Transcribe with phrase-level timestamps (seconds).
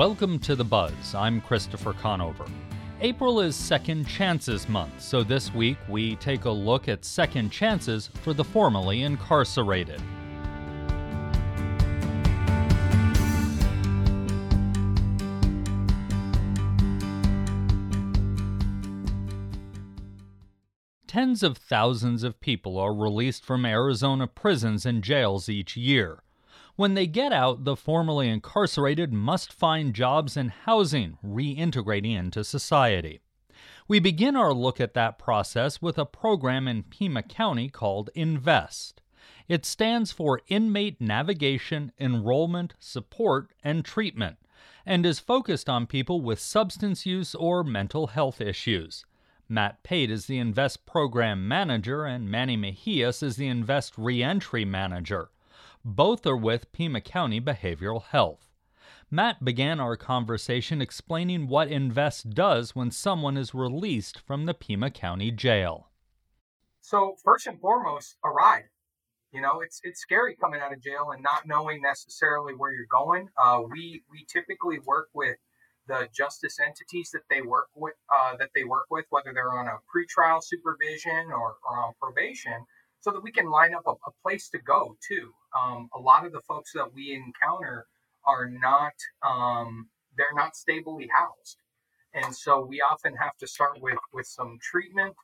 [0.00, 1.14] Welcome to The Buzz.
[1.14, 2.46] I'm Christopher Conover.
[3.02, 8.06] April is Second Chances Month, so this week we take a look at second chances
[8.22, 10.00] for the formerly incarcerated.
[21.06, 26.22] Tens of thousands of people are released from Arizona prisons and jails each year.
[26.80, 33.20] When they get out, the formerly incarcerated must find jobs and housing, reintegrating into society.
[33.86, 39.02] We begin our look at that process with a program in Pima County called INVEST.
[39.46, 44.38] It stands for Inmate Navigation, Enrollment, Support, and Treatment,
[44.86, 49.04] and is focused on people with substance use or mental health issues.
[49.50, 55.28] Matt Pate is the Invest Program Manager, and Manny Mejias is the Invest Reentry Manager.
[55.84, 58.50] Both are with Pima County Behavioral Health.
[59.10, 64.90] Matt began our conversation explaining what Invest does when someone is released from the Pima
[64.90, 65.88] County Jail.
[66.80, 68.68] So, first and foremost, a ride.
[69.32, 72.86] You know, it's it's scary coming out of jail and not knowing necessarily where you're
[72.90, 73.28] going.
[73.38, 75.36] Uh, we we typically work with
[75.86, 79.66] the justice entities that they work with, uh, that they work with, whether they're on
[79.66, 82.64] a pretrial supervision or, or on probation,
[83.00, 85.32] so that we can line up a, a place to go too.
[85.58, 87.86] Um, a lot of the folks that we encounter
[88.26, 88.94] are not,
[89.26, 91.58] um, they're not stably housed,
[92.14, 95.14] and so we often have to start with with some treatment.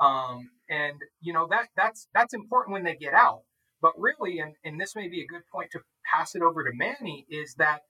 [0.00, 3.42] Um, and you know that that's that's important when they get out.
[3.80, 5.80] But really, and, and this may be a good point to
[6.12, 7.80] pass it over to Manny, is that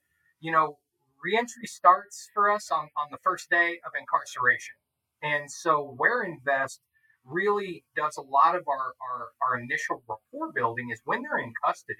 [0.41, 0.79] you know
[1.25, 4.75] reentry starts for us on, on the first day of incarceration.
[5.23, 6.81] And so where Invest
[7.25, 11.53] really does a lot of our, our, our initial rapport building is when they're in
[11.65, 11.99] custody.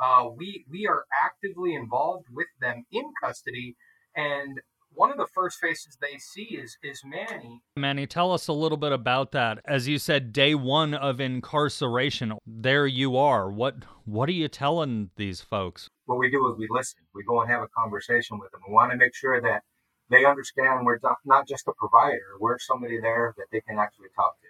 [0.00, 3.76] Uh, we, we are actively involved with them in custody
[4.14, 4.60] and
[4.92, 7.62] one of the first faces they see is is Manny.
[7.76, 9.60] Manny, tell us a little bit about that.
[9.64, 13.50] As you said, day one of incarceration, there you are.
[13.50, 15.88] What what are you telling these folks?
[16.06, 17.00] What we do is we listen.
[17.14, 18.60] We go and have a conversation with them.
[18.66, 19.62] We want to make sure that
[20.10, 22.36] they understand we're not just a provider.
[22.40, 24.47] We're somebody there that they can actually talk to.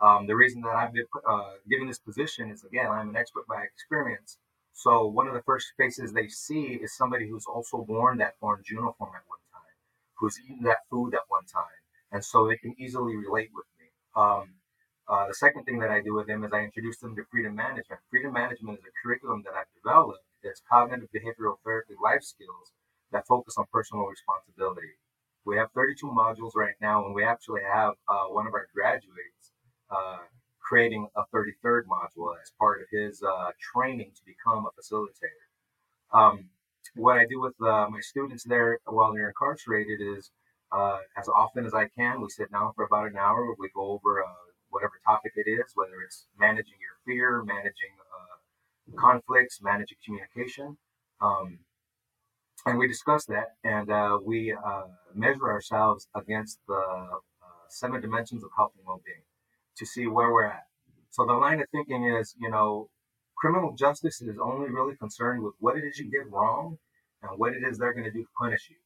[0.00, 3.46] Um, the reason that I've been uh, given this position is again, I'm an expert
[3.48, 4.38] by experience.
[4.72, 8.68] So one of the first faces they see is somebody who's also worn that orange
[8.68, 9.74] uniform at one time,
[10.18, 11.80] who's eaten that food at one time,
[12.12, 13.86] and so they can easily relate with me.
[14.14, 14.54] Um,
[15.08, 17.54] uh, the second thing that I do with them is I introduce them to freedom
[17.54, 18.00] management.
[18.10, 20.24] Freedom management is a curriculum that I've developed.
[20.42, 22.72] It's cognitive behavioral therapy life skills
[23.12, 24.98] that focus on personal responsibility.
[25.44, 29.35] We have 32 modules right now, and we actually have uh, one of our graduates
[29.90, 30.18] uh,
[30.66, 35.46] creating a 33rd module as part of his uh, training to become a facilitator.
[36.12, 36.48] Um,
[36.94, 40.30] what I do with uh, my students there while they're incarcerated is,
[40.72, 43.54] uh, as often as I can, we sit down for about an hour.
[43.58, 44.28] We go over uh,
[44.70, 50.76] whatever topic it is, whether it's managing your fear, managing uh, conflicts, managing communication.
[51.20, 51.58] Um,
[52.64, 57.06] and we discuss that and uh, we uh, measure ourselves against the
[57.68, 59.22] seven dimensions of health and well being
[59.76, 60.64] to see where we're at.
[61.10, 62.88] So the line of thinking is, you know,
[63.36, 66.78] criminal justice is only really concerned with what it is you did wrong
[67.22, 68.76] and what it is they're going to do to punish you.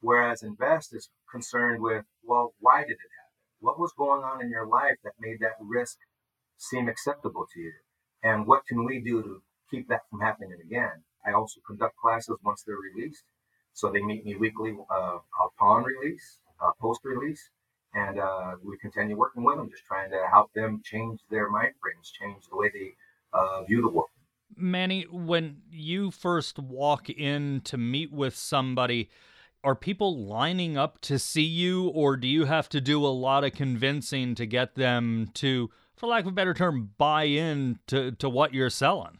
[0.00, 3.34] Whereas Invest is concerned with, well, why did it happen?
[3.60, 5.98] What was going on in your life that made that risk
[6.56, 7.72] seem acceptable to you?
[8.22, 11.04] And what can we do to keep that from happening again?
[11.26, 13.24] I also conduct classes once they're released.
[13.72, 17.50] So they meet me weekly uh, upon release, uh, post release,
[17.94, 21.72] and uh, we continue working with them, just trying to help them change their mind
[21.80, 22.94] frames, change the way they
[23.32, 24.08] uh, view the world.
[24.56, 29.10] Manny, when you first walk in to meet with somebody,
[29.64, 33.44] are people lining up to see you, or do you have to do a lot
[33.44, 38.12] of convincing to get them to, for lack of a better term, buy in to,
[38.12, 39.18] to what you're selling?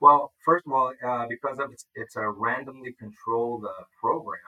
[0.00, 4.40] Well, first of all, uh, because of it's, it's a randomly controlled uh, program,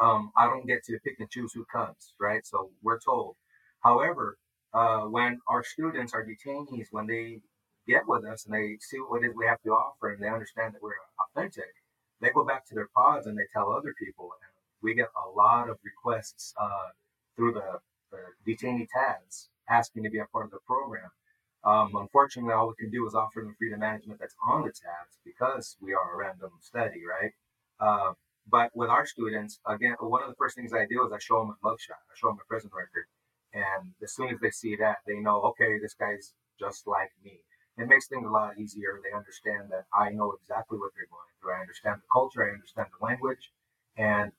[0.00, 2.46] um, I don't get to pick and choose who comes, right?
[2.46, 3.36] So we're told.
[3.80, 4.38] However,
[4.72, 7.40] uh, when our students, our detainees, when they
[7.86, 10.82] get with us and they see what we have to offer and they understand that
[10.82, 10.92] we're
[11.28, 11.72] authentic,
[12.20, 14.30] they go back to their pods and they tell other people.
[14.42, 14.52] And
[14.82, 16.90] we get a lot of requests uh,
[17.36, 17.78] through the,
[18.10, 21.10] the detainee tabs asking to be a part of the program.
[21.64, 25.18] Um, unfortunately, all we can do is offer them freedom management that's on the tabs
[25.24, 27.32] because we are a random study, right?
[27.78, 28.12] Uh,
[28.50, 31.40] but with our students, again, one of the first things I do is I show
[31.40, 32.00] them a mugshot.
[32.10, 33.06] I show them a prison record.
[33.52, 37.40] And as soon as they see that, they know, okay, this guy's just like me.
[37.78, 39.00] it makes things a lot easier.
[39.02, 41.52] They understand that I know exactly what they're going through.
[41.52, 43.50] I understand the culture, I understand the language,
[43.96, 44.32] and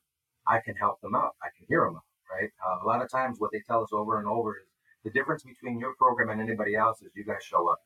[0.46, 1.34] I can help them out.
[1.42, 2.50] I can hear them out, right?
[2.64, 4.68] Uh, a lot of times, what they tell us over and over is
[5.04, 7.80] the difference between your program and anybody else is you guys show up.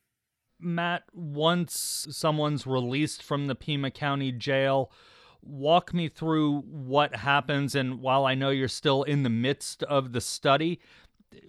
[0.58, 4.90] Matt, once someone's released from the Pima County Jail,
[5.46, 7.74] walk me through what happens.
[7.74, 10.80] And while I know you're still in the midst of the study,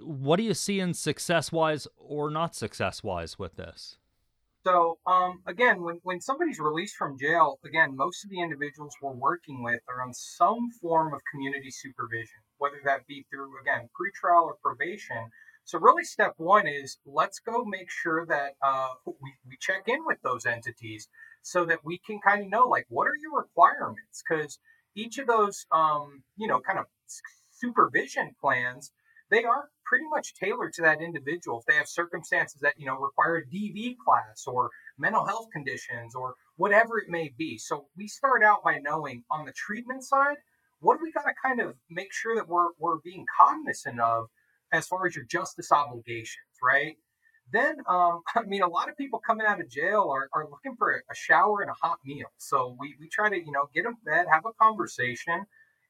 [0.01, 3.97] what do you see in success wise or not success wise with this?
[4.65, 9.13] So, um, again, when, when somebody's released from jail, again, most of the individuals we're
[9.13, 14.43] working with are on some form of community supervision, whether that be through, again, pretrial
[14.43, 15.29] or probation.
[15.67, 19.99] So, really, step one is let's go make sure that uh, we, we check in
[20.05, 21.09] with those entities
[21.41, 24.23] so that we can kind of know, like, what are your requirements?
[24.27, 24.59] Because
[24.95, 26.85] each of those, um, you know, kind of
[27.51, 28.91] supervision plans
[29.29, 31.59] they are pretty much tailored to that individual.
[31.59, 36.15] If they have circumstances that, you know, require a DV class or mental health conditions
[36.15, 37.57] or whatever it may be.
[37.57, 40.37] So we start out by knowing on the treatment side,
[40.79, 44.27] what do we got to kind of make sure that we're, we're being cognizant of
[44.71, 46.95] as far as your justice obligations, right?
[47.51, 50.75] Then, um, I mean, a lot of people coming out of jail are, are looking
[50.77, 52.27] for a shower and a hot meal.
[52.37, 55.45] So we, we try to, you know, get them fed, have a conversation,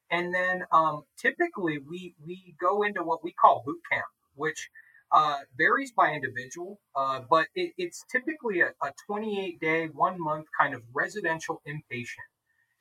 [0.10, 4.70] and then um, typically we we go into what we call boot camp, which
[5.12, 10.46] uh, varies by individual, uh, but it, it's typically a, a 28 day, one month
[10.60, 12.28] kind of residential inpatient.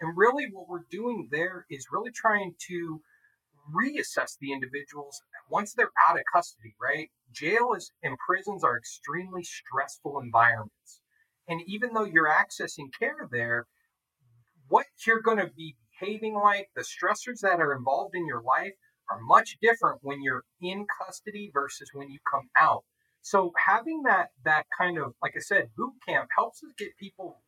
[0.00, 3.00] And really, what we're doing there is really trying to
[3.74, 5.20] reassess the individuals
[5.50, 7.10] once they're out of custody, right?
[7.32, 11.00] Jail is and prisons are extremely stressful environments.
[11.48, 13.66] And even though you're accessing care there,
[14.68, 18.72] what you're going to be behaving like, the stressors that are involved in your life
[19.10, 22.84] are much different when you're in custody versus when you come out.
[23.22, 27.42] So having that that kind of like I said, boot camp helps us get people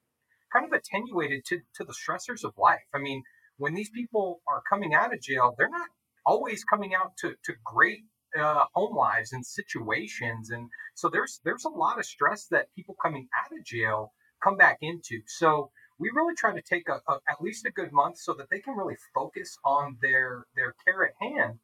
[0.53, 2.87] kind of attenuated to, to the stressors of life.
[2.95, 3.23] I mean,
[3.59, 5.89] when these people are coming out of jail, they're not
[6.29, 8.05] always coming out to, to great
[8.39, 10.51] uh, home lives and situations.
[10.51, 14.13] And so there's there's a lot of stress that people coming out of jail
[14.45, 15.21] come back into.
[15.27, 18.49] So we really try to take a, a, at least a good month so that
[18.51, 21.59] they can really focus on their their care at hand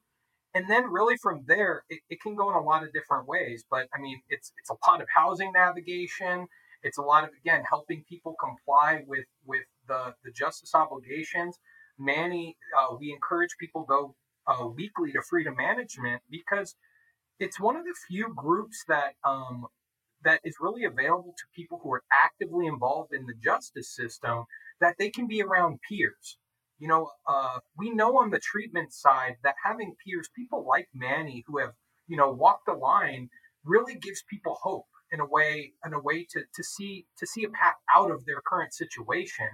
[0.55, 3.65] and then really from there it, it can go in a lot of different ways
[3.71, 6.47] but i mean it's it's a lot of housing navigation
[6.83, 11.59] it's a lot of again helping people comply with with the the justice obligations
[11.99, 14.15] manny uh, we encourage people go
[14.47, 16.75] uh, weekly to freedom management because
[17.39, 19.67] it's one of the few groups that um,
[20.25, 24.45] that is really available to people who are actively involved in the justice system
[24.81, 26.39] that they can be around peers.
[26.79, 31.45] You know, uh, we know on the treatment side that having peers, people like Manny
[31.47, 31.73] who have,
[32.09, 33.29] you know, walked the line
[33.65, 37.45] really gives people hope in a way, in a way to, to see to see
[37.45, 39.49] a path out of their current situation.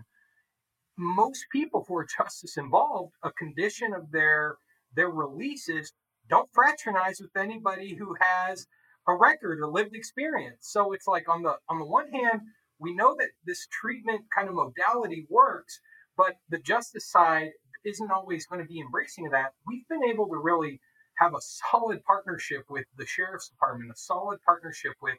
[0.96, 4.56] Most people who are justice involved, a condition of their
[4.94, 5.92] their releases
[6.28, 8.66] don't fraternize with anybody who has
[9.08, 10.68] a record or lived experience.
[10.70, 12.42] So it's like on the on the one hand,
[12.78, 15.80] we know that this treatment kind of modality works,
[16.16, 17.50] but the justice side
[17.84, 19.52] isn't always going to be embracing of that.
[19.66, 20.80] We've been able to really
[21.18, 25.18] have a solid partnership with the sheriff's department, a solid partnership with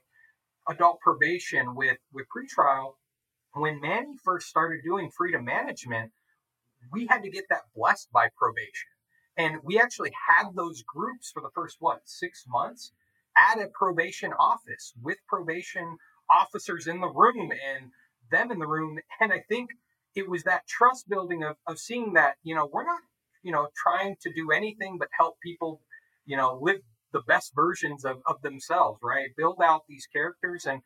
[0.67, 2.93] adult probation, with with pretrial.
[3.53, 6.11] When Manny first started doing freedom management,
[6.91, 8.90] we had to get that blessed by probation.
[9.37, 12.91] And we actually had those groups for the first what six months
[13.37, 15.97] at a probation office with probation
[16.29, 17.91] officers in the room and
[18.29, 18.99] them in the room.
[19.19, 19.69] And I think
[20.15, 23.01] it was that trust building of, of seeing that, you know, we're not,
[23.43, 25.81] you know, trying to do anything but help people,
[26.25, 26.81] you know, live
[27.13, 29.29] the best versions of, of themselves, right?
[29.37, 30.81] Build out these characters and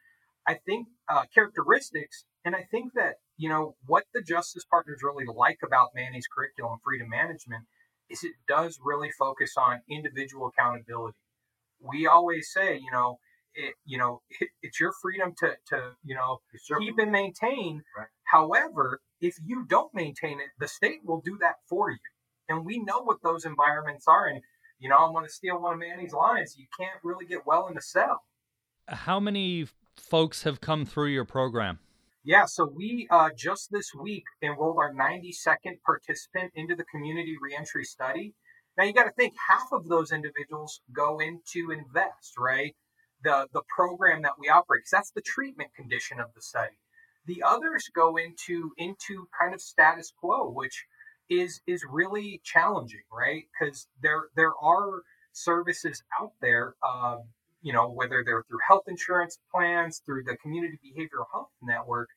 [0.48, 2.26] I think uh, characteristics.
[2.44, 6.80] And I think that, you know, what the justice partners really like about Manny's curriculum,
[6.84, 7.66] freedom management,
[8.10, 11.18] is it does really focus on individual accountability
[11.82, 13.20] we always say, you know,
[13.54, 16.40] it, you know, it, it's your freedom to, to you know,
[16.80, 17.84] keep and maintain.
[17.98, 18.08] Right.
[18.24, 21.98] However, if you don't maintain it, the state will do that for you.
[22.50, 24.28] And we know what those environments are.
[24.28, 24.42] And,
[24.80, 26.56] you know, I'm going to steal one of Manny's lines.
[26.58, 28.22] You can't really get well in a cell.
[28.88, 29.66] How many
[29.98, 31.80] folks have come through your program?
[32.26, 37.86] Yeah, so we uh, just this week enrolled our 92nd participant into the community reentry
[37.86, 38.34] study.
[38.78, 42.76] Now you got to think half of those individuals go into invest, right?
[43.24, 46.76] The the program that we operate, because that's the treatment condition of the study.
[47.28, 50.86] The others go into into kind of status quo, which
[51.30, 53.44] is is really challenging, right?
[53.60, 57.18] Because there there are services out there, uh,
[57.66, 62.08] you know, whether they're through health insurance plans, through the community behavioral health network,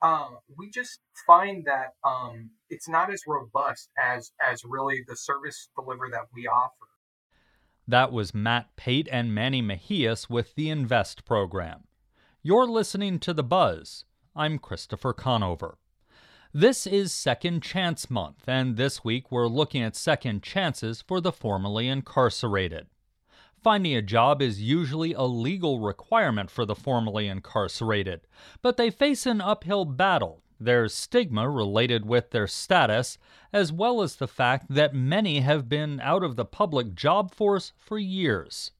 [0.00, 5.68] uh, we just find that um, it's not as robust as as really the service
[5.78, 6.88] deliver that we offer.
[7.86, 11.84] That was Matt Pate and Manny Mejias with the Invest program.
[12.42, 14.06] You're listening to The Buzz.
[14.34, 15.76] I'm Christopher Conover.
[16.54, 21.32] This is Second Chance Month, and this week we're looking at second chances for the
[21.32, 22.86] formerly incarcerated.
[23.62, 28.20] Finding a job is usually a legal requirement for the formerly incarcerated,
[28.62, 30.42] but they face an uphill battle.
[30.58, 33.18] There's stigma related with their status,
[33.52, 37.72] as well as the fact that many have been out of the public job force
[37.76, 38.70] for years.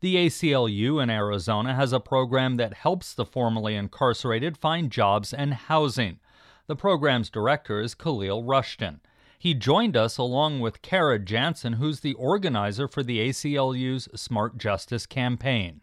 [0.00, 5.52] The ACLU in Arizona has a program that helps the formerly incarcerated find jobs and
[5.52, 6.20] housing.
[6.66, 9.00] The program's director is Khalil Rushdan.
[9.40, 15.06] He joined us along with Kara Jansen, who's the organizer for the ACLU's Smart Justice
[15.06, 15.80] campaign.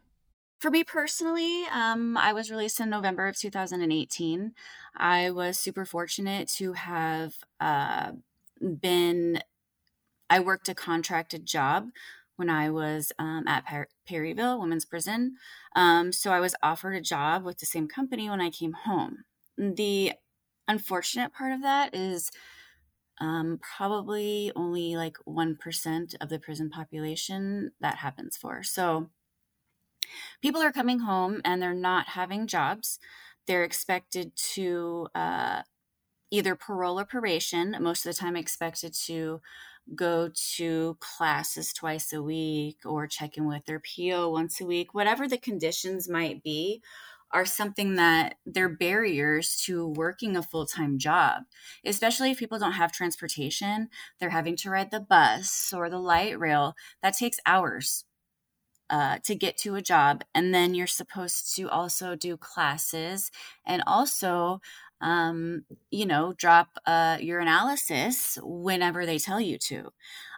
[0.60, 4.52] For me personally, um, I was released in November of 2018.
[4.96, 8.12] I was super fortunate to have uh,
[8.62, 9.42] been,
[10.30, 11.90] I worked a contracted job
[12.36, 15.38] when I was um, at per- Perryville Women's Prison.
[15.76, 19.24] Um, so I was offered a job with the same company when I came home.
[19.58, 20.14] The
[20.68, 22.30] unfortunate part of that is
[23.20, 28.64] um, probably only like 1% of the prison population that happens for.
[28.64, 29.10] So
[30.42, 33.00] people are coming home and they're not having jobs.
[33.48, 35.62] They're expected to uh,
[36.32, 39.42] either parole or probation, most of the time expected to
[39.96, 44.94] go to classes twice a week or check in with their PO once a week,
[44.94, 46.82] whatever the conditions might be
[47.32, 51.44] are something that they're barriers to working a full time job,
[51.86, 53.90] especially if people don't have transportation.
[54.20, 56.76] They're having to ride the bus or the light rail.
[57.02, 58.06] That takes hours
[58.90, 60.24] uh, to get to a job.
[60.34, 63.32] And then you're supposed to also do classes
[63.66, 64.62] and also,
[65.02, 69.92] um, you know, drop uh, urinalysis whenever they tell you to.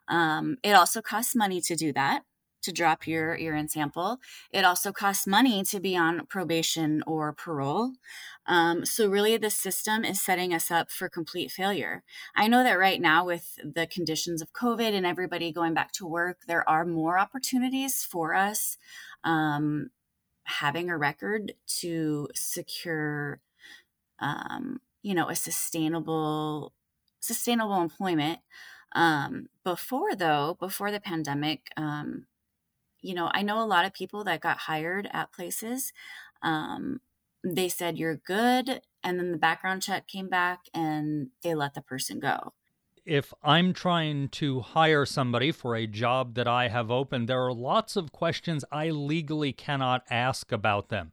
[0.08, 2.24] Um, it also costs money to do that
[2.62, 4.20] to drop your urine sample.
[4.52, 7.94] It also costs money to be on probation or parole.
[8.46, 12.04] Um, so, really, the system is setting us up for complete failure.
[12.36, 16.08] I know that right now, with the conditions of COVID and everybody going back to
[16.08, 18.78] work, there are more opportunities for us
[19.24, 19.92] um,
[20.44, 23.40] having a record to secure,
[24.20, 26.74] um, you know, a sustainable,
[27.20, 28.40] sustainable employment.
[28.94, 32.26] Um, before though, before the pandemic, um,
[33.02, 35.94] you know, I know a lot of people that got hired at places.
[36.42, 37.02] Um,
[37.44, 41.82] they said you're good, and then the background check came back and they let the
[41.82, 42.54] person go.
[43.06, 47.54] If I'm trying to hire somebody for a job that I have open, there are
[47.54, 51.12] lots of questions I legally cannot ask about them.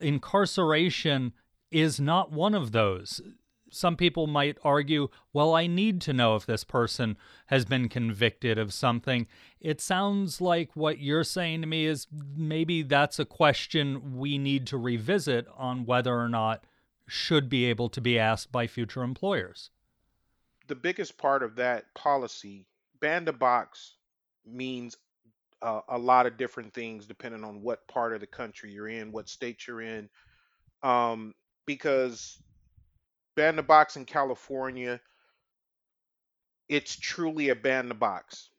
[0.00, 1.32] Incarceration
[1.70, 3.20] is not one of those
[3.72, 8.58] some people might argue, well, I need to know if this person has been convicted
[8.58, 9.26] of something.
[9.60, 14.66] It sounds like what you're saying to me is maybe that's a question we need
[14.68, 16.64] to revisit on whether or not
[17.08, 19.70] should be able to be asked by future employers.
[20.68, 22.66] The biggest part of that policy,
[23.00, 23.94] ban the box,
[24.46, 24.96] means
[25.62, 29.12] uh, a lot of different things depending on what part of the country you're in,
[29.12, 30.08] what state you're in.
[30.82, 31.34] Um,
[31.66, 32.41] because
[33.36, 35.00] ban the box in California,
[36.68, 38.50] it's truly a ban the box.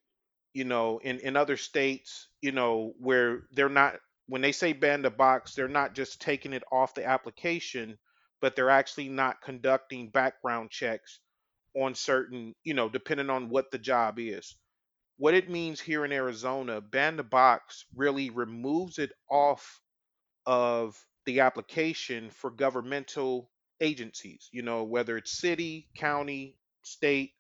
[0.54, 3.96] You know, in, in other states, you know, where they're not
[4.28, 7.98] when they say ban the box, they're not just taking it off the application,
[8.42, 11.20] but they're actually not conducting background checks
[11.76, 14.56] on certain, you know, depending on what the job is.
[15.18, 19.82] What it means here in Arizona, ban the box really removes it off
[20.46, 23.50] of the application for governmental
[23.84, 27.34] agencies, you know, whether it's city, county, state,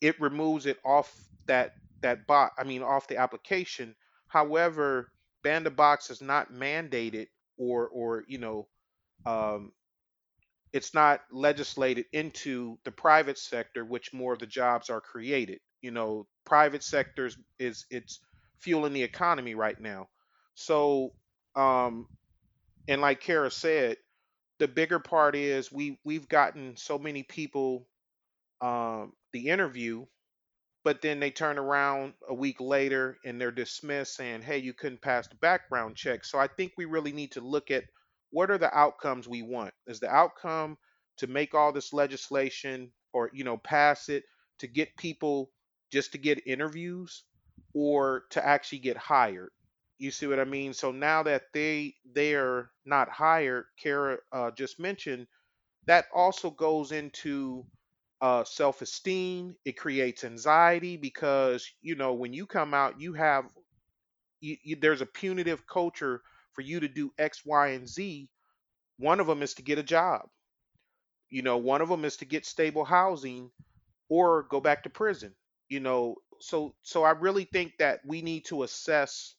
[0.00, 1.14] it removes it off
[1.46, 3.96] that that box, I mean off the application.
[4.28, 5.10] However,
[5.42, 8.68] ban the box is not mandated or or you know
[9.26, 9.72] um,
[10.72, 15.60] it's not legislated into the private sector, which more of the jobs are created.
[15.82, 18.20] You know, private sectors is it's
[18.60, 20.08] fueling the economy right now.
[20.54, 21.12] So,
[21.56, 22.06] um,
[22.88, 23.96] and like Kara said,
[24.60, 27.88] the bigger part is we we've gotten so many people
[28.62, 30.06] um, the interview,
[30.84, 35.02] but then they turn around a week later and they're dismissed saying, "Hey, you couldn't
[35.02, 37.84] pass the background check." So I think we really need to look at
[38.30, 39.74] what are the outcomes we want.
[39.86, 40.78] Is the outcome
[41.18, 44.24] to make all this legislation or you know pass it
[44.60, 45.52] to get people
[45.92, 47.24] just to get interviews
[47.74, 49.50] or to actually get hired?
[50.00, 50.74] You see what I mean?
[50.74, 55.28] So now that they they're not hired, Kara uh, just mentioned
[55.86, 57.66] that also goes into
[58.20, 59.56] uh, self-esteem.
[59.64, 63.46] It creates anxiety because you know when you come out, you have
[64.40, 66.22] you, you, there's a punitive culture
[66.54, 68.28] for you to do X, Y, and Z.
[68.98, 70.28] One of them is to get a job.
[71.30, 73.50] You know, one of them is to get stable housing
[74.08, 75.34] or go back to prison.
[75.68, 79.34] You know, so so I really think that we need to assess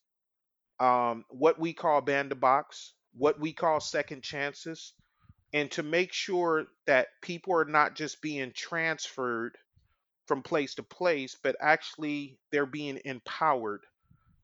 [0.81, 4.93] um, what we call band box, what we call second chances,
[5.53, 9.57] and to make sure that people are not just being transferred
[10.25, 13.81] from place to place, but actually they're being empowered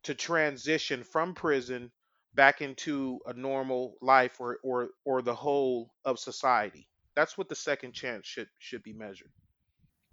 [0.03, 1.91] to transition from prison
[2.35, 6.87] back into a normal life or or or the whole of society.
[7.15, 9.31] That's what the second chance should should be measured.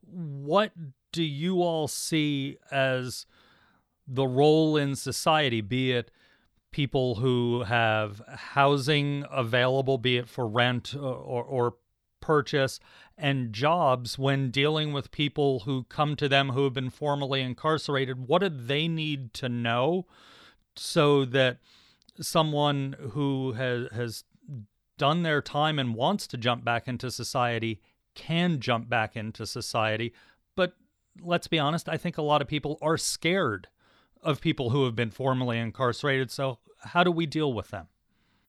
[0.07, 0.73] What
[1.13, 3.27] do you all see as
[4.07, 6.11] the role in society, be it
[6.71, 11.75] people who have housing available, be it for rent uh, or, or
[12.21, 12.81] purchase,
[13.17, 18.27] and jobs when dealing with people who come to them who have been formerly incarcerated?
[18.27, 20.07] What do they need to know
[20.75, 21.59] so that
[22.21, 24.25] someone who has, has
[24.99, 27.81] done their time and wants to jump back into society
[28.15, 30.13] can jump back into society?
[30.57, 30.75] But
[31.21, 33.69] let's be honest, I think a lot of people are scared
[34.25, 36.31] of people who have been formally incarcerated.
[36.31, 37.89] So, how do we deal with them?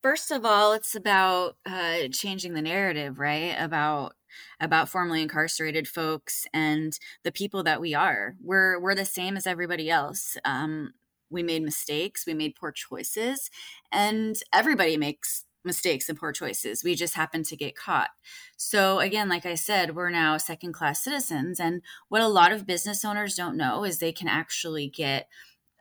[0.01, 3.55] First of all, it's about uh, changing the narrative, right?
[3.58, 4.13] About
[4.60, 8.36] about formerly incarcerated folks and the people that we are.
[8.41, 10.38] We're we're the same as everybody else.
[10.46, 10.94] Um,
[11.29, 13.50] we made mistakes, we made poor choices,
[13.91, 16.84] and everybody makes mistakes and poor choices.
[16.84, 18.12] We just happen to get caught.
[18.55, 21.60] So, again, like I said, we're now second class citizens.
[21.60, 25.27] And what a lot of business owners don't know is they can actually get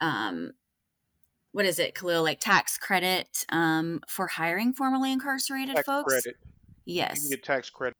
[0.00, 0.52] um,
[1.52, 6.12] what is it, Khalil, like tax credit um, for hiring formerly incarcerated tax folks?
[6.12, 6.36] Credit.
[6.84, 7.16] Yes.
[7.16, 7.94] You can get tax credit.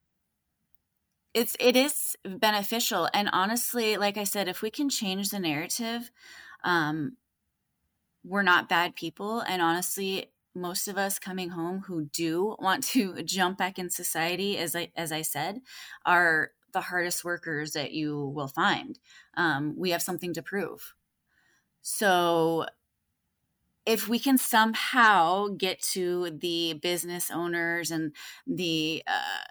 [1.35, 6.11] It's it is beneficial, and honestly, like I said, if we can change the narrative,
[6.63, 7.17] um,
[8.25, 13.23] we're not bad people, and honestly, most of us coming home who do want to
[13.25, 15.61] jump back in society, as I as I said,
[16.05, 18.99] are the hardest workers that you will find.
[19.37, 20.95] Um, we have something to prove
[21.85, 22.65] so
[23.85, 28.13] if we can somehow get to the business owners and
[28.47, 29.45] the uh,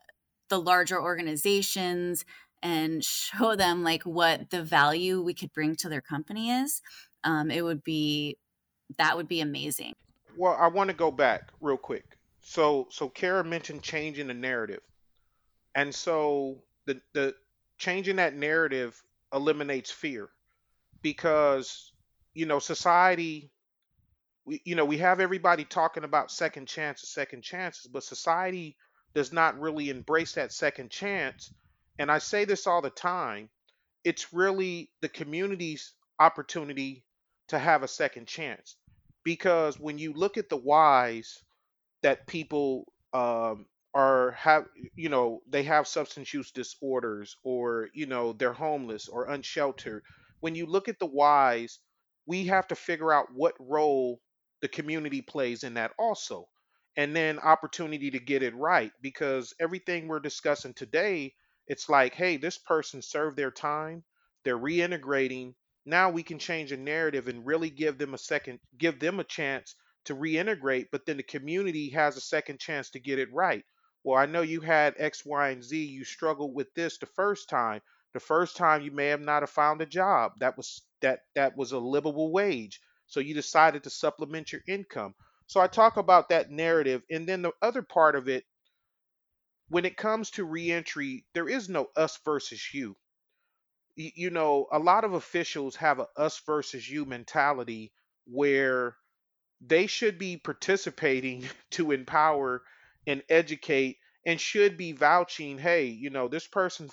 [0.49, 2.25] the larger organizations
[2.63, 6.81] and show them like what the value we could bring to their company is,
[7.23, 8.37] um, it would be
[8.97, 9.93] that would be amazing.
[10.35, 12.17] Well, I want to go back real quick.
[12.41, 14.81] So, so Kara mentioned changing the narrative,
[15.75, 17.35] and so the the
[17.77, 20.29] changing that narrative eliminates fear
[21.03, 21.92] because
[22.33, 23.51] you know, society,
[24.45, 28.77] we, you know, we have everybody talking about second chances, second chances, but society
[29.15, 31.53] does not really embrace that second chance.
[31.99, 33.49] And I say this all the time
[34.03, 37.05] it's really the community's opportunity
[37.49, 38.77] to have a second chance.
[39.23, 41.43] Because when you look at the whys
[42.01, 44.65] that people um, are have
[44.95, 50.03] you know they have substance use disorders or you know they're homeless or unsheltered
[50.41, 51.79] when you look at the whys
[52.25, 54.21] we have to figure out what role
[54.61, 56.47] the community plays in that also
[56.97, 61.33] and then opportunity to get it right because everything we're discussing today
[61.67, 64.03] it's like hey this person served their time
[64.43, 65.53] they're reintegrating
[65.85, 69.23] now we can change a narrative and really give them a second give them a
[69.23, 73.63] chance to reintegrate but then the community has a second chance to get it right.
[74.03, 77.49] Well i know you had x y and z you struggled with this the first
[77.49, 77.81] time.
[78.13, 80.33] The first time you may have not have found a job.
[80.39, 82.81] That was that that was a livable wage.
[83.07, 85.15] So you decided to supplement your income.
[85.47, 88.45] So I talk about that narrative and then the other part of it
[89.69, 92.97] when it comes to reentry, there is no us versus you.
[93.95, 97.93] You, know, a lot of officials have a us versus you mentality
[98.25, 98.97] where
[99.61, 102.63] they should be participating to empower
[103.07, 106.89] and educate and should be vouching, hey, you know, this person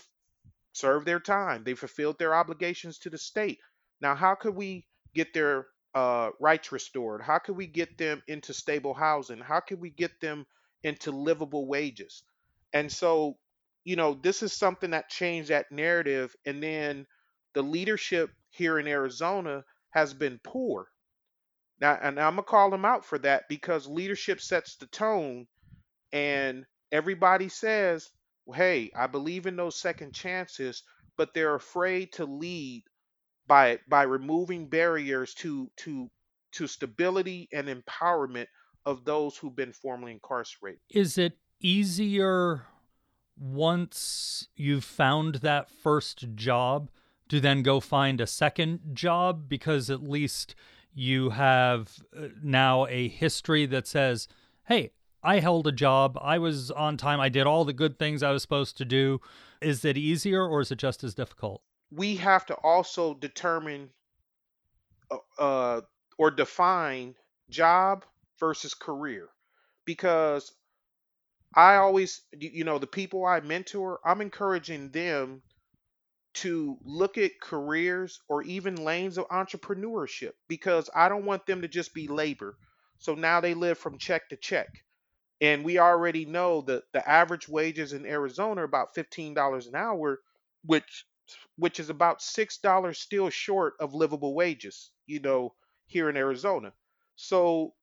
[0.72, 1.64] served their time.
[1.64, 3.60] They fulfilled their obligations to the state.
[4.00, 7.22] Now, how could we get their uh, rights restored?
[7.22, 9.38] How could we get them into stable housing?
[9.40, 10.46] How could we get them
[10.82, 12.22] into livable wages?
[12.72, 13.38] And so,
[13.84, 16.34] you know, this is something that changed that narrative.
[16.46, 17.06] And then
[17.54, 20.88] the leadership here in Arizona has been poor.
[21.80, 25.46] Now, and I'm gonna call them out for that because leadership sets the tone,
[26.12, 28.10] and everybody says,
[28.54, 30.82] "Hey, I believe in those second chances,"
[31.16, 32.84] but they're afraid to lead
[33.50, 36.08] by by removing barriers to to
[36.52, 38.46] to stability and empowerment
[38.86, 40.80] of those who've been formerly incarcerated.
[40.88, 42.66] Is it easier
[43.36, 46.90] once you've found that first job
[47.28, 50.54] to then go find a second job because at least
[50.94, 54.28] you have uh, now a history that says,
[54.66, 58.22] hey, I held a job, I was on time, I did all the good things
[58.22, 59.20] I was supposed to do.
[59.60, 61.62] Is it easier or is it just as difficult?
[61.90, 63.90] We have to also determine
[65.10, 65.80] uh, uh
[66.18, 67.14] or define
[67.48, 68.04] job
[68.38, 69.28] versus career
[69.84, 70.52] because
[71.54, 75.42] I always, you know, the people I mentor, I'm encouraging them
[76.34, 81.68] to look at careers or even lanes of entrepreneurship because I don't want them to
[81.68, 82.56] just be labor.
[82.98, 84.68] So now they live from check to check.
[85.40, 90.20] And we already know that the average wages in Arizona are about $15 an hour,
[90.64, 91.06] which
[91.56, 95.54] which is about $6 still short of livable wages, you know,
[95.86, 96.72] here in Arizona.
[97.16, 97.74] So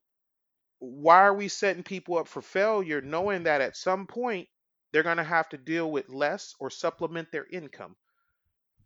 [0.80, 4.48] why are we setting people up for failure knowing that at some point
[4.92, 7.96] they're going to have to deal with less or supplement their income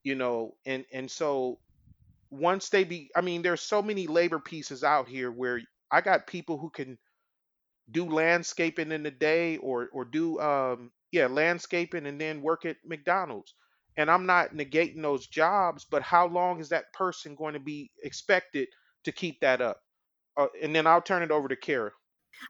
[0.03, 1.59] you know and and so
[2.31, 6.27] once they be i mean there's so many labor pieces out here where i got
[6.27, 6.97] people who can
[7.91, 12.77] do landscaping in the day or or do um yeah landscaping and then work at
[12.85, 13.53] mcdonald's
[13.97, 17.91] and i'm not negating those jobs but how long is that person going to be
[18.03, 18.67] expected
[19.03, 19.81] to keep that up
[20.37, 21.91] uh, and then i'll turn it over to kara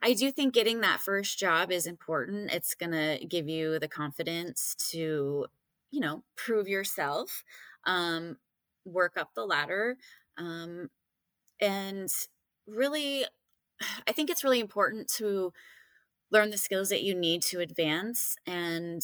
[0.00, 2.52] I do think getting that first job is important.
[2.52, 5.46] It's going to give you the confidence to
[5.92, 7.44] you know, prove yourself,
[7.84, 8.38] um,
[8.84, 9.96] work up the ladder.
[10.36, 10.88] Um,
[11.60, 12.08] and
[12.66, 13.24] really,
[14.08, 15.52] I think it's really important to
[16.32, 18.36] learn the skills that you need to advance.
[18.46, 19.02] And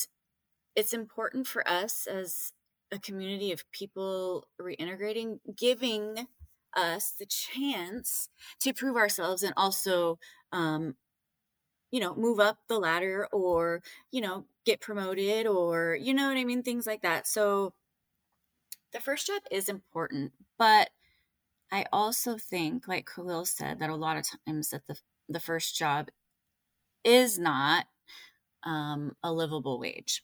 [0.77, 2.53] it's important for us as
[2.93, 6.29] a community of people reintegrating, giving
[6.77, 8.29] us the chance
[8.61, 10.19] to prove ourselves and also
[10.53, 10.95] um,
[11.91, 16.37] you know, move up the ladder or, you know, get promoted or, you know what
[16.37, 16.63] I mean?
[16.63, 17.27] Things like that.
[17.27, 17.73] So
[18.93, 20.91] the first job is important, but
[21.71, 24.97] I also think, like Khalil said, that a lot of times that the,
[25.29, 26.09] the first job
[27.05, 27.87] is not
[28.65, 30.23] um, a livable wage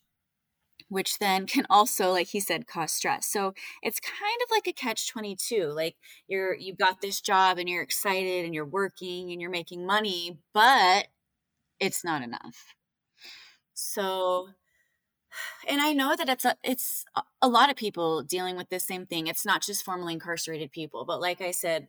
[0.94, 3.52] which then can also like he said cause stress so
[3.82, 7.82] it's kind of like a catch 22 like you're you've got this job and you're
[7.82, 11.08] excited and you're working and you're making money but
[11.80, 12.74] it's not enough.
[13.74, 14.48] So
[15.68, 17.04] and I know that it's a, it's
[17.42, 19.26] a lot of people dealing with this same thing.
[19.26, 21.88] It's not just formerly incarcerated people, but like I said,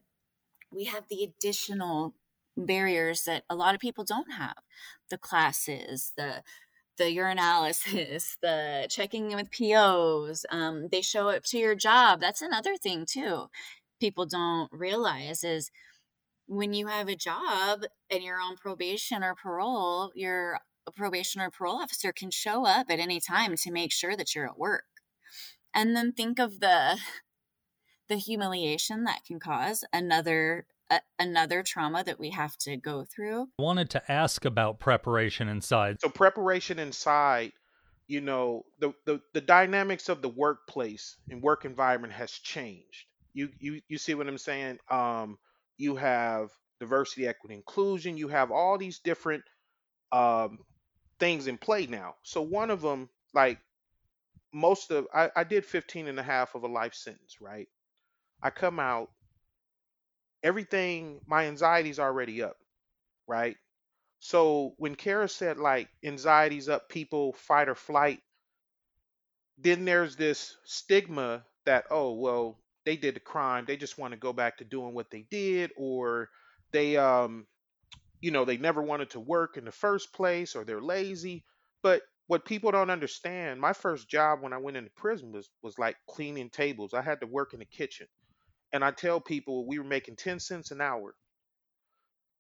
[0.72, 2.16] we have the additional
[2.58, 4.58] barriers that a lot of people don't have.
[5.12, 6.42] The classes, the
[6.98, 12.22] the urinalysis, the checking in with POs, um, they show up to your job.
[12.22, 13.46] That's another thing too.
[14.00, 15.72] People don't realize is
[16.48, 20.60] when you have a job and you're on probation or parole, your
[20.96, 24.46] probation or parole officer can show up at any time to make sure that you're
[24.46, 24.84] at work.
[25.74, 26.98] And then think of the
[28.08, 33.44] the humiliation that can cause another a, another trauma that we have to go through.
[33.60, 36.02] I wanted to ask about preparation inside.
[36.02, 37.54] So preparation inside,
[38.08, 43.06] you know, the the, the dynamics of the workplace and work environment has changed.
[43.34, 44.80] You you you see what I'm saying?
[44.90, 45.38] Um
[45.78, 49.44] you have diversity, equity, inclusion, you have all these different
[50.12, 50.60] um,
[51.20, 52.16] things in play now.
[52.24, 53.60] So one of them, like
[54.54, 57.68] most of, I, I did 15 and a half of a life sentence, right?
[58.42, 59.10] I come out,
[60.46, 62.58] everything, my anxiety's already up,
[63.28, 63.58] right?
[64.20, 68.22] So when Kara said like anxiety's up, people fight or flight,
[69.58, 73.66] then there's this stigma that, oh, well, they did the crime.
[73.68, 76.30] They just want to go back to doing what they did, or
[76.72, 77.48] they, um,
[78.22, 81.44] you know, they never wanted to work in the first place, or they're lazy.
[81.82, 85.80] But what people don't understand, my first job when I went into prison was was
[85.80, 86.94] like cleaning tables.
[86.94, 88.08] I had to work in the kitchen,
[88.74, 91.16] and I tell people we were making ten cents an hour.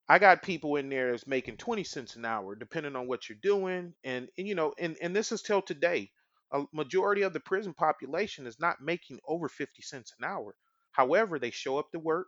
[0.07, 3.39] I got people in there that's making 20 cents an hour, depending on what you're
[3.41, 3.95] doing.
[4.03, 6.11] And, and you know, and, and this is till today
[6.51, 10.55] a majority of the prison population is not making over 50 cents an hour.
[10.91, 12.27] However, they show up to work,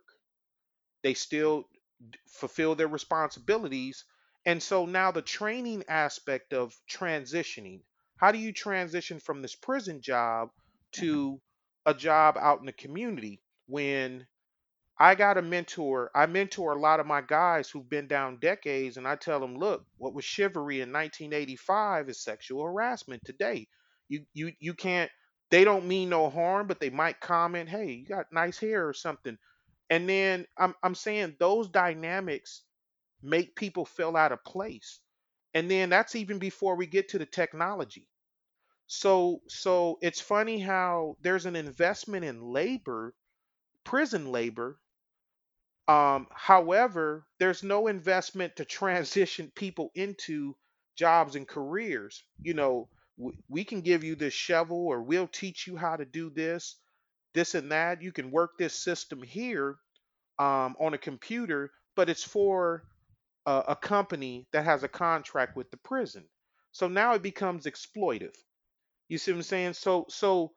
[1.02, 1.68] they still
[2.28, 4.04] fulfill their responsibilities.
[4.44, 7.82] And so now the training aspect of transitioning
[8.16, 11.00] how do you transition from this prison job mm-hmm.
[11.00, 11.40] to
[11.86, 14.26] a job out in the community when
[15.00, 16.10] I got a mentor.
[16.14, 19.56] I mentor a lot of my guys who've been down decades, and I tell them,
[19.56, 23.68] look, what was chivalry in 1985 is sexual harassment today.
[24.08, 25.10] You you you can't.
[25.50, 28.92] They don't mean no harm, but they might comment, "Hey, you got nice hair or
[28.94, 29.38] something."
[29.90, 32.64] And then I'm I'm saying those dynamics
[33.22, 35.00] make people feel out of place.
[35.54, 38.08] And then that's even before we get to the technology.
[38.88, 43.14] So so it's funny how there's an investment in labor,
[43.88, 44.78] prison labor.
[45.88, 50.54] Um, however, there's no investment to transition people into
[50.94, 52.22] jobs and careers.
[52.42, 52.88] You know,
[53.48, 56.76] we, can give you this shovel or we'll teach you how to do this,
[57.32, 58.02] this and that.
[58.02, 59.76] You can work this system here
[60.38, 62.84] um, on a computer, but it's for
[63.46, 66.22] a company that has a contract with the prison.
[66.72, 68.34] So now it becomes exploitive.
[69.08, 69.72] You see what I'm saying?
[69.72, 70.52] So so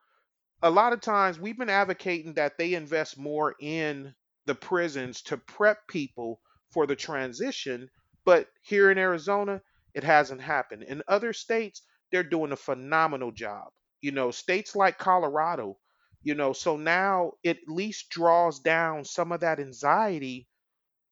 [0.63, 4.13] a lot of times we've been advocating that they invest more in
[4.45, 7.89] the prisons to prep people for the transition,
[8.26, 9.62] but here in Arizona,
[9.93, 10.84] it hasn't happened.
[10.84, 13.69] In other states, they're doing a phenomenal job.
[14.02, 15.78] You know, states like Colorado,
[16.24, 20.47] you know, so now it at least draws down some of that anxiety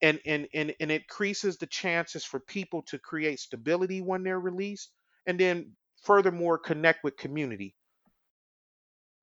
[0.02, 4.92] and and and, and increases the chances for people to create stability when they're released
[5.28, 7.76] and then furthermore connect with community.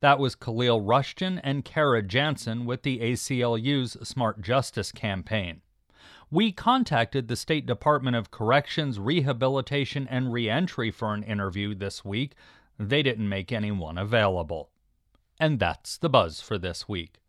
[0.01, 5.63] That was Khalil Rushdan and Kara Jansen with the ACLU's Smart Justice campaign.
[6.31, 12.35] We contacted the State Department of Corrections, Rehabilitation, and Reentry for an interview this week.
[12.79, 14.71] They didn't make anyone available.
[15.41, 17.21] And that's the buzz for this week.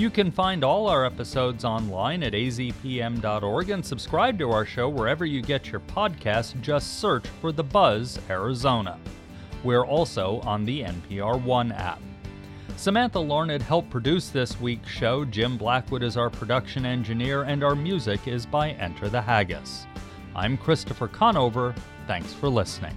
[0.00, 5.26] You can find all our episodes online at azpm.org and subscribe to our show wherever
[5.26, 6.58] you get your podcasts.
[6.62, 8.98] Just search for The Buzz Arizona.
[9.62, 12.00] We're also on the NPR One app.
[12.78, 15.26] Samantha Larned helped produce this week's show.
[15.26, 19.84] Jim Blackwood is our production engineer, and our music is by Enter the Haggis.
[20.34, 21.74] I'm Christopher Conover.
[22.06, 22.96] Thanks for listening.